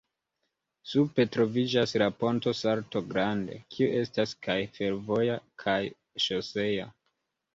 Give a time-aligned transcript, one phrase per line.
[0.91, 5.35] Supre troviĝas la Ponto Salto Grande, kiu estas kaj fervoja
[5.65, 5.79] kaj
[6.27, 6.89] ŝosea.